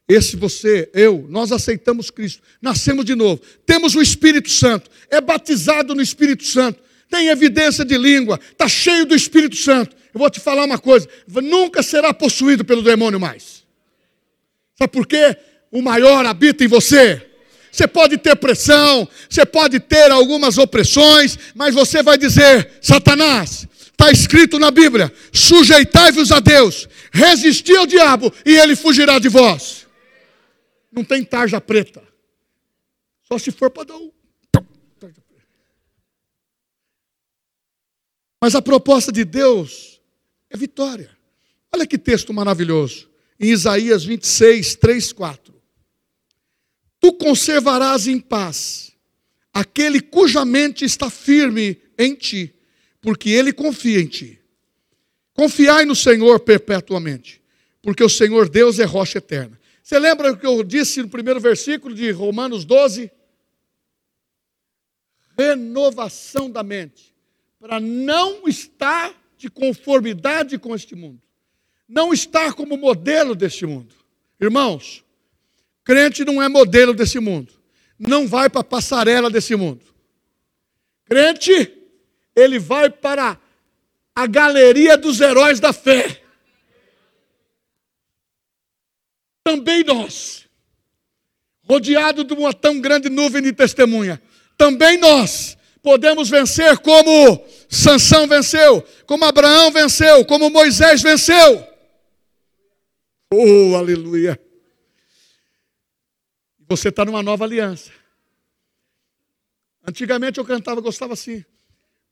[0.09, 5.95] esse você, eu, nós aceitamos Cristo, nascemos de novo, temos o Espírito Santo, é batizado
[5.95, 6.81] no Espírito Santo,
[7.11, 9.97] tem evidência de língua, está cheio do Espírito Santo.
[10.13, 11.09] Eu vou te falar uma coisa:
[11.43, 13.65] nunca será possuído pelo demônio mais.
[14.77, 15.37] Sabe por quê?
[15.71, 17.28] O maior habita em você.
[17.79, 24.11] Você pode ter pressão, você pode ter algumas opressões, mas você vai dizer: Satanás, está
[24.11, 29.87] escrito na Bíblia: sujeitai-vos a Deus, resisti ao diabo e ele fugirá de vós.
[30.91, 32.03] Não tem tarja preta,
[33.23, 34.11] só se for para dar um.
[38.43, 40.01] Mas a proposta de Deus
[40.51, 41.17] é vitória.
[41.73, 43.09] Olha que texto maravilhoso.
[43.39, 45.48] Em Isaías 26, 3, 4
[47.01, 48.93] tu conservarás em paz
[49.53, 52.55] aquele cuja mente está firme em ti,
[53.01, 54.41] porque ele confia em ti.
[55.35, 57.43] Confiai no Senhor perpetuamente,
[57.83, 59.59] porque o Senhor Deus é rocha eterna.
[59.83, 63.11] Você lembra o que eu disse no primeiro versículo de Romanos 12?
[65.37, 67.15] Renovação da mente,
[67.59, 71.23] para não estar de conformidade com este mundo.
[71.89, 73.95] não estar como modelo deste mundo.
[74.39, 75.03] Irmãos,
[75.89, 77.51] crente não é modelo desse mundo.
[77.99, 79.81] Não vai para a passarela desse mundo.
[81.07, 81.73] Crente,
[82.37, 83.41] ele vai para
[84.15, 86.21] a galeria dos heróis da fé.
[89.43, 90.45] Também nós,
[91.65, 94.21] rodeado de uma tão grande nuvem de testemunha,
[94.59, 101.67] também nós podemos vencer como Sansão venceu, como Abraão venceu, como Moisés venceu.
[103.33, 104.39] Oh, aleluia.
[106.69, 107.91] Você está numa nova aliança.
[109.87, 111.43] Antigamente eu cantava, gostava assim.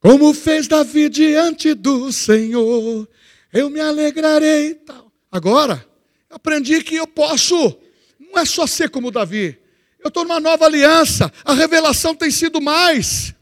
[0.00, 3.07] Como fez Davi diante do Senhor,
[3.52, 4.74] eu me alegrarei.
[4.74, 5.12] Tal.
[5.30, 5.86] Agora,
[6.30, 7.78] aprendi que eu posso,
[8.18, 9.61] não é só ser como Davi.
[9.98, 13.34] Eu estou numa nova aliança, a revelação tem sido mais.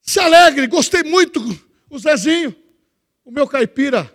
[0.00, 1.40] Se alegre, gostei muito.
[1.88, 2.54] O Zezinho,
[3.24, 4.12] o meu caipira,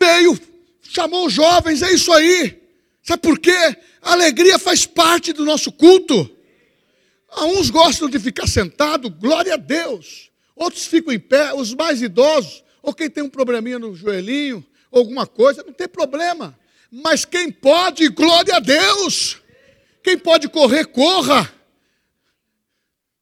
[0.00, 0.38] veio,
[0.82, 2.65] chamou os jovens, é isso aí.
[3.06, 3.56] Sabe por quê?
[4.02, 6.28] A alegria faz parte do nosso culto.
[7.38, 10.32] Uns gostam de ficar sentado, glória a Deus.
[10.56, 15.24] Outros ficam em pé, os mais idosos, ou quem tem um probleminha no joelhinho, alguma
[15.24, 16.58] coisa, não tem problema.
[16.90, 19.40] Mas quem pode, glória a Deus.
[20.02, 21.52] Quem pode correr, corra.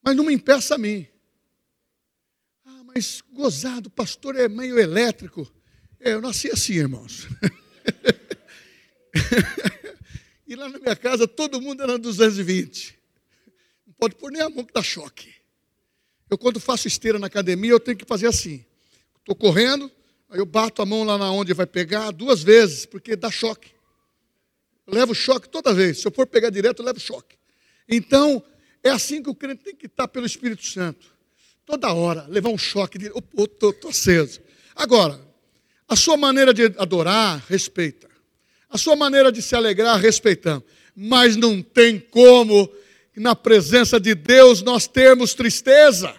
[0.03, 1.07] Mas não me impeça a mim.
[2.65, 5.47] Ah, mas gozado, pastor é meio elétrico.
[6.01, 7.29] É, eu nasci assim, irmãos.
[10.47, 12.99] e lá na minha casa todo mundo era 220.
[13.87, 15.35] Não pode pôr nem a mão que dá choque.
[16.29, 18.65] Eu, quando faço esteira na academia, eu tenho que fazer assim.
[19.19, 19.91] Estou correndo,
[20.29, 23.71] aí eu bato a mão lá na onde vai pegar duas vezes, porque dá choque.
[24.87, 26.01] Eu levo choque toda vez.
[26.01, 27.37] Se eu for pegar direto, eu levo choque.
[27.89, 28.43] Então,
[28.83, 31.15] é assim que o crente tem que estar pelo Espírito Santo.
[31.65, 34.41] Toda hora, levar um choque de, estou aceso.
[34.75, 35.19] Agora,
[35.89, 38.09] a sua maneira de adorar, respeita.
[38.75, 40.65] A sua maneira de se alegrar, respeitamos.
[40.97, 42.69] Mas não tem como,
[43.15, 46.13] na presença de Deus, nós termos tristeza.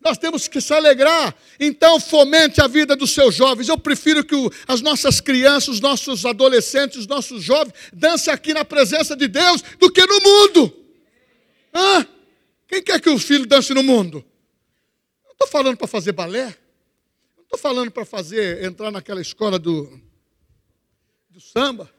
[0.00, 1.34] Nós temos que se alegrar.
[1.58, 3.68] Então, fomente a vida dos seus jovens.
[3.68, 8.54] Eu prefiro que o, as nossas crianças, os nossos adolescentes, os nossos jovens dancem aqui
[8.54, 10.72] na presença de Deus do que no mundo.
[11.74, 12.06] Ah,
[12.68, 14.24] quem quer que o filho dance no mundo?
[15.24, 16.56] Não estou falando para fazer balé.
[17.36, 20.00] Não estou falando para fazer, entrar naquela escola do,
[21.38, 21.90] do samba.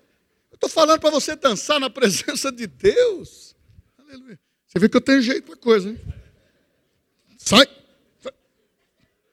[0.54, 3.56] Estou falando para você dançar na presença de Deus.
[3.98, 4.38] Aleluia.
[4.68, 5.98] Você vê que eu tenho jeito para coisa, hein?
[7.38, 7.66] Sai.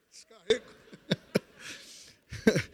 [0.08, 0.64] Descarrego.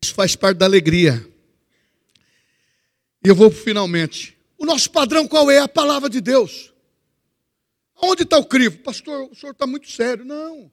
[0.00, 1.28] Isso faz parte da alegria.
[3.24, 4.38] E eu vou finalmente.
[4.56, 5.58] O nosso padrão qual é?
[5.58, 6.72] A palavra de Deus.
[8.00, 8.78] Onde está o crivo?
[8.78, 10.24] Pastor, o senhor está muito sério.
[10.24, 10.70] Não.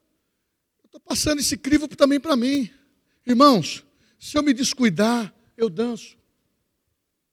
[0.96, 2.72] Estou passando esse crivo também para mim.
[3.28, 3.86] Irmãos,
[4.18, 6.18] se eu me descuidar, eu danço.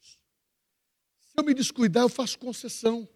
[0.00, 3.08] Se eu me descuidar, eu faço concessão.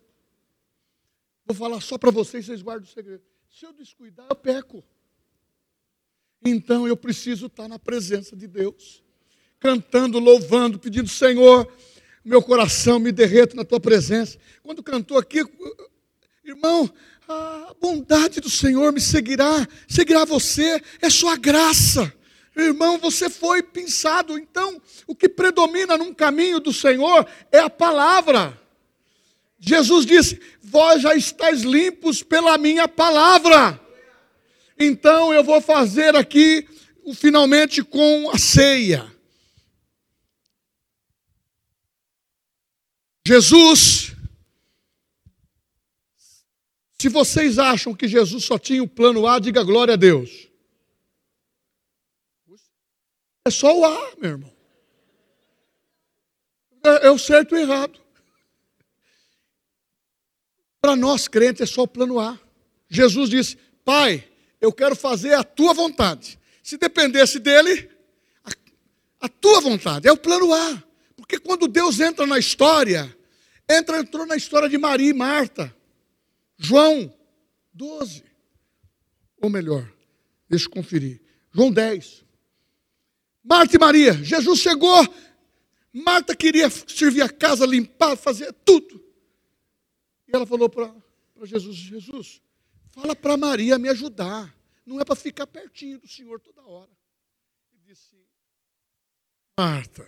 [1.45, 3.25] Vou falar só para vocês, vocês guardam o segredo.
[3.51, 4.85] Se eu descuidar, eu peco.
[6.45, 9.03] Então eu preciso estar na presença de Deus
[9.59, 11.69] cantando, louvando, pedindo, Senhor,
[12.25, 14.39] meu coração me derreta na tua presença.
[14.63, 15.41] Quando cantou aqui,
[16.47, 16.89] irmão,
[17.29, 22.13] a bondade do Senhor me seguirá, seguirá você, é sua graça.
[22.57, 28.59] Irmão, você foi pensado, então o que predomina num caminho do Senhor é a palavra.
[29.59, 33.79] Jesus disse: Vós já estáis limpos pela minha palavra.
[34.79, 36.67] Então eu vou fazer aqui
[37.15, 39.13] finalmente com a ceia.
[43.27, 44.16] Jesus,
[47.07, 50.49] se vocês acham que Jesus só tinha o plano A, diga glória a Deus.
[53.45, 54.53] É só o A, meu irmão.
[56.83, 58.01] É, é o certo e o errado.
[60.81, 62.37] Para nós crentes é só o plano A.
[62.89, 64.29] Jesus disse: Pai,
[64.61, 66.37] eu quero fazer a tua vontade.
[66.61, 67.89] Se dependesse dele,
[68.45, 68.51] a,
[69.27, 70.83] a tua vontade é o plano A.
[71.15, 73.17] Porque quando Deus entra na história,
[73.71, 75.73] entra, entrou na história de Maria e Marta.
[76.59, 77.13] João
[77.73, 78.25] 12.
[79.43, 79.93] Ou melhor,
[80.49, 81.23] deixa eu conferir.
[81.53, 82.25] João 10.
[83.45, 84.13] Marta e Maria.
[84.13, 85.07] Jesus chegou.
[85.93, 89.03] Marta queria servir a casa, limpar, fazer tudo.
[90.29, 90.93] E ela falou para
[91.45, 92.43] Jesus: Jesus,
[92.91, 94.55] fala para Maria me ajudar.
[94.85, 96.91] Não é para ficar pertinho do Senhor toda hora.
[97.73, 98.17] E disse:
[99.59, 100.07] Marta,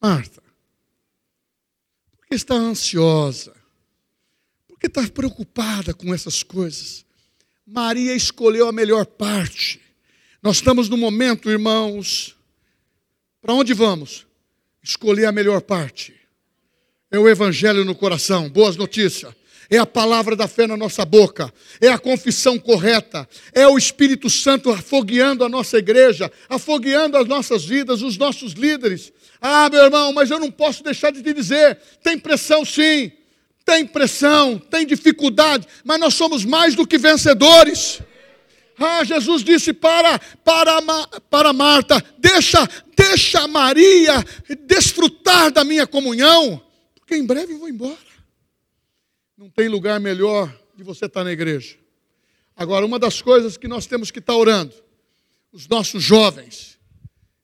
[0.00, 0.42] Marta,
[2.16, 3.59] por que está ansiosa?
[4.80, 7.04] Por que está preocupada com essas coisas?
[7.66, 9.78] Maria escolheu a melhor parte.
[10.42, 12.34] Nós estamos no momento, irmãos,
[13.42, 14.26] para onde vamos?
[14.82, 16.14] Escolher a melhor parte.
[17.10, 19.34] É o Evangelho no coração, boas notícias.
[19.68, 24.30] É a palavra da fé na nossa boca, é a confissão correta, é o Espírito
[24.30, 29.12] Santo afogueando a nossa igreja, afogueando as nossas vidas, os nossos líderes.
[29.40, 33.12] Ah, meu irmão, mas eu não posso deixar de te dizer: tem pressão sim,
[33.70, 38.02] tem pressão, tem dificuldade, mas nós somos mais do que vencedores.
[38.76, 40.82] Ah, Jesus disse para, para,
[41.30, 44.24] para Marta: deixa, deixa Maria
[44.66, 46.60] desfrutar da minha comunhão,
[46.96, 47.96] porque em breve eu vou embora.
[49.38, 51.78] Não tem lugar melhor de você estar na igreja.
[52.56, 54.74] Agora, uma das coisas que nós temos que estar orando,
[55.52, 56.76] os nossos jovens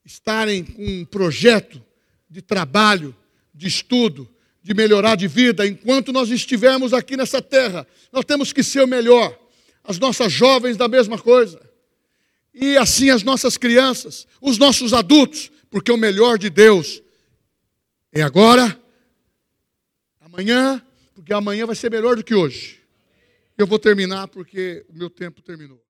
[0.04, 1.80] estarem com um projeto
[2.28, 3.14] de trabalho,
[3.54, 4.28] de estudo,
[4.66, 8.86] de melhorar de vida, enquanto nós estivermos aqui nessa terra, nós temos que ser o
[8.86, 9.38] melhor.
[9.84, 11.60] As nossas jovens, da mesma coisa.
[12.52, 17.00] E assim as nossas crianças, os nossos adultos, porque o melhor de Deus
[18.10, 18.76] é agora,
[20.20, 22.80] amanhã porque amanhã vai ser melhor do que hoje.
[23.56, 25.80] Eu vou terminar porque o meu tempo terminou.